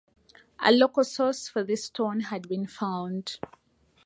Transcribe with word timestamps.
A 0.61 0.71
local 0.71 1.03
source 1.03 1.47
for 1.47 1.63
this 1.63 1.83
stone 1.83 2.21
had 2.21 2.49
been 2.49 2.65
found. 2.65 3.37